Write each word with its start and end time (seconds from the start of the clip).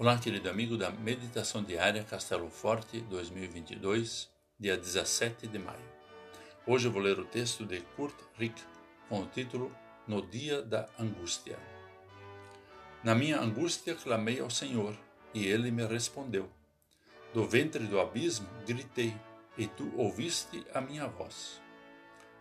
Olá, 0.00 0.16
querido 0.16 0.48
amigo 0.48 0.78
da 0.78 0.90
Meditação 0.90 1.62
Diária 1.62 2.02
Castelo 2.02 2.48
Forte 2.48 3.02
2022, 3.02 4.30
dia 4.58 4.74
17 4.74 5.46
de 5.46 5.58
maio. 5.58 5.84
Hoje 6.66 6.88
eu 6.88 6.90
vou 6.90 7.02
ler 7.02 7.18
o 7.18 7.26
texto 7.26 7.66
de 7.66 7.82
Kurt 7.82 8.14
Rick 8.38 8.62
com 9.10 9.20
o 9.20 9.26
título 9.26 9.70
No 10.08 10.22
Dia 10.22 10.62
da 10.62 10.88
Angústia. 10.98 11.58
Na 13.04 13.14
minha 13.14 13.38
angústia 13.38 13.94
clamei 13.94 14.40
ao 14.40 14.48
Senhor 14.48 14.96
e 15.34 15.46
ele 15.46 15.70
me 15.70 15.84
respondeu. 15.84 16.48
Do 17.34 17.46
ventre 17.46 17.84
do 17.84 18.00
abismo 18.00 18.48
gritei 18.66 19.14
e 19.58 19.66
tu 19.66 19.92
ouviste 19.98 20.64
a 20.72 20.80
minha 20.80 21.08
voz. 21.08 21.60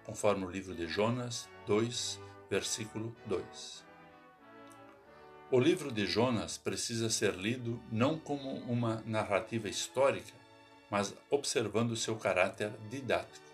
Conforme 0.06 0.46
o 0.46 0.50
livro 0.50 0.74
de 0.74 0.88
Jonas 0.88 1.50
2, 1.68 2.22
versículo 2.50 3.14
2. 3.26 3.89
O 5.52 5.60
livro 5.60 5.92
de 5.92 6.06
Jonas 6.06 6.60
precisa 6.60 7.10
ser 7.10 7.34
lido 7.34 7.82
não 7.92 8.20
como 8.20 8.52
uma 8.72 9.02
narrativa 9.04 9.68
histórica, 9.68 10.32
mas 10.92 11.16
observando 11.28 11.96
seu 11.96 12.16
caráter 12.16 12.72
didático. 12.88 13.48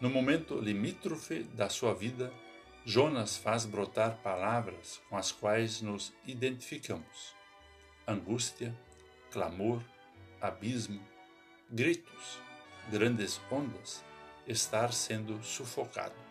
No 0.00 0.08
momento 0.08 0.60
limítrofe 0.60 1.42
da 1.42 1.68
sua 1.68 1.92
vida, 1.92 2.32
Jonas 2.86 3.36
faz 3.36 3.66
brotar 3.66 4.18
palavras 4.18 5.02
com 5.08 5.16
as 5.16 5.32
quais 5.32 5.82
nos 5.82 6.12
identificamos: 6.24 7.34
angústia, 8.06 8.72
clamor, 9.32 9.82
abismo, 10.40 11.04
gritos, 11.68 12.38
grandes 12.88 13.40
ondas, 13.50 14.04
estar 14.46 14.92
sendo 14.92 15.42
sufocado. 15.42 16.29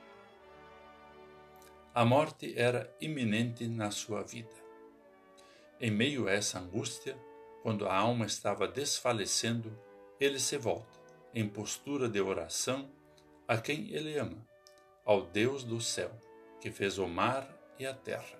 A 1.93 2.05
morte 2.05 2.53
era 2.55 2.95
iminente 3.01 3.67
na 3.67 3.89
sua 3.89 4.21
vida. 4.21 4.53
Em 5.81 5.89
meio 5.89 6.27
a 6.27 6.31
essa 6.31 6.59
angústia, 6.59 7.17
quando 7.63 7.87
a 7.87 7.95
alma 7.95 8.27
estava 8.27 8.67
desfalecendo, 8.67 9.75
ele 10.19 10.39
se 10.39 10.55
volta, 10.55 10.99
em 11.33 11.49
postura 11.49 12.07
de 12.07 12.21
oração, 12.21 12.91
a 13.47 13.57
quem 13.57 13.89
ele 13.91 14.17
ama, 14.19 14.45
ao 15.03 15.23
Deus 15.23 15.63
do 15.63 15.81
céu, 15.81 16.11
que 16.61 16.71
fez 16.71 16.99
o 16.99 17.07
mar 17.07 17.49
e 17.79 17.87
a 17.87 17.93
terra. 17.93 18.39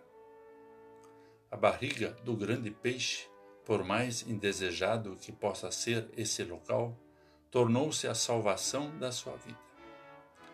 A 1.49 1.57
barriga 1.57 2.11
do 2.23 2.35
grande 2.35 2.69
peixe, 2.69 3.27
por 3.65 3.83
mais 3.83 4.21
indesejado 4.21 5.15
que 5.15 5.31
possa 5.31 5.71
ser 5.71 6.07
esse 6.15 6.43
local, 6.43 6.95
tornou-se 7.49 8.07
a 8.07 8.13
salvação 8.13 8.95
da 8.99 9.11
sua 9.11 9.35
vida, 9.37 9.59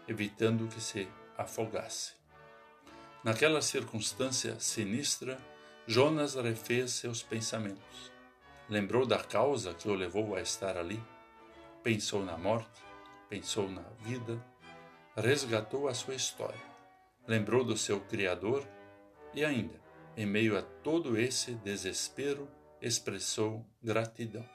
evitando 0.07 0.67
que 0.69 0.79
se 0.79 1.09
afogasse. 1.37 2.24
Naquela 3.25 3.59
circunstância 3.59 4.59
sinistra, 4.59 5.39
Jonas 5.87 6.35
refez 6.35 6.91
seus 6.91 7.23
pensamentos. 7.23 8.11
Lembrou 8.69 9.03
da 9.03 9.17
causa 9.17 9.73
que 9.73 9.89
o 9.89 9.95
levou 9.95 10.35
a 10.35 10.41
estar 10.41 10.77
ali. 10.77 11.01
Pensou 11.81 12.23
na 12.23 12.37
morte, 12.37 12.83
pensou 13.27 13.67
na 13.67 13.81
vida, 14.03 14.39
resgatou 15.17 15.87
a 15.87 15.95
sua 15.95 16.13
história. 16.13 16.61
Lembrou 17.27 17.63
do 17.63 17.75
seu 17.75 17.99
Criador 17.99 18.63
e 19.33 19.43
ainda, 19.43 19.81
em 20.15 20.27
meio 20.27 20.55
a 20.55 20.61
todo 20.61 21.17
esse 21.17 21.55
desespero, 21.55 22.47
expressou 22.79 23.65
gratidão. 23.81 24.47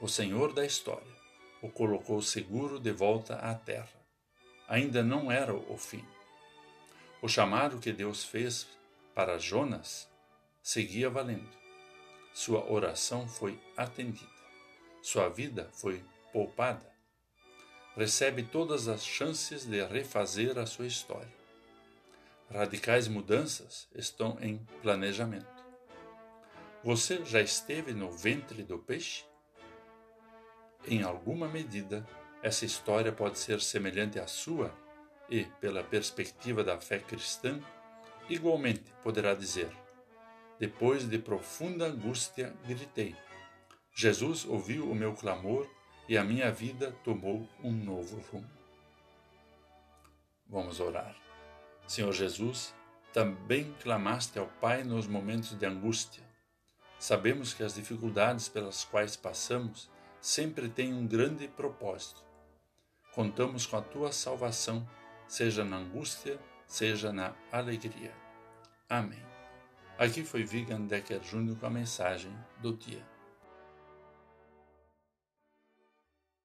O 0.00 0.08
Senhor 0.08 0.52
da 0.52 0.66
história 0.66 1.14
o 1.62 1.70
colocou 1.70 2.20
seguro 2.20 2.80
de 2.80 2.90
volta 2.90 3.36
à 3.36 3.54
terra. 3.54 4.02
Ainda 4.66 5.04
não 5.04 5.30
era 5.30 5.54
o 5.54 5.76
fim 5.76 6.04
o 7.22 7.28
chamado 7.28 7.78
que 7.78 7.92
Deus 7.92 8.24
fez 8.24 8.66
para 9.14 9.38
Jonas 9.38 10.10
seguia 10.60 11.08
valendo. 11.08 11.48
Sua 12.34 12.68
oração 12.68 13.28
foi 13.28 13.60
atendida. 13.76 14.26
Sua 15.00 15.28
vida 15.28 15.70
foi 15.72 16.02
poupada. 16.32 16.90
Recebe 17.96 18.42
todas 18.42 18.88
as 18.88 19.04
chances 19.04 19.64
de 19.64 19.84
refazer 19.84 20.58
a 20.58 20.66
sua 20.66 20.86
história. 20.86 21.32
Radicais 22.50 23.06
mudanças 23.06 23.88
estão 23.94 24.36
em 24.40 24.58
planejamento. 24.82 25.46
Você 26.82 27.24
já 27.24 27.40
esteve 27.40 27.92
no 27.92 28.10
ventre 28.10 28.64
do 28.64 28.78
peixe? 28.78 29.24
Em 30.84 31.02
alguma 31.02 31.46
medida, 31.46 32.04
essa 32.42 32.64
história 32.64 33.12
pode 33.12 33.38
ser 33.38 33.60
semelhante 33.60 34.18
à 34.18 34.26
sua 34.26 34.74
e, 35.28 35.44
pela 35.60 35.82
perspectiva 35.82 36.62
da 36.62 36.80
fé 36.80 36.98
cristã, 36.98 37.60
igualmente 38.28 38.92
poderá 39.02 39.34
dizer: 39.34 39.70
Depois 40.58 41.08
de 41.08 41.18
profunda 41.18 41.86
angústia, 41.86 42.54
gritei. 42.66 43.16
Jesus 43.94 44.44
ouviu 44.44 44.90
o 44.90 44.94
meu 44.94 45.14
clamor 45.14 45.68
e 46.08 46.16
a 46.16 46.24
minha 46.24 46.50
vida 46.50 46.94
tomou 47.04 47.48
um 47.62 47.72
novo 47.72 48.20
rumo. 48.30 48.50
Vamos 50.46 50.80
orar. 50.80 51.16
Senhor 51.86 52.12
Jesus, 52.12 52.74
também 53.12 53.74
clamaste 53.82 54.38
ao 54.38 54.46
Pai 54.46 54.82
nos 54.82 55.06
momentos 55.06 55.58
de 55.58 55.66
angústia. 55.66 56.22
Sabemos 56.98 57.52
que 57.52 57.62
as 57.62 57.74
dificuldades 57.74 58.48
pelas 58.48 58.84
quais 58.84 59.16
passamos 59.16 59.90
sempre 60.20 60.68
têm 60.68 60.94
um 60.94 61.06
grande 61.06 61.48
propósito. 61.48 62.22
Contamos 63.12 63.66
com 63.66 63.76
a 63.76 63.82
tua 63.82 64.12
salvação 64.12 64.88
seja 65.32 65.64
na 65.64 65.78
angústia, 65.78 66.38
seja 66.66 67.10
na 67.10 67.32
alegria. 67.50 68.12
Amém. 68.86 69.24
Aqui 69.96 70.22
foi 70.22 70.44
Vigan 70.44 70.82
Decker 70.82 71.22
Júnior 71.22 71.56
com 71.56 71.64
a 71.64 71.70
mensagem 71.70 72.30
do 72.60 72.76
dia. 72.76 73.02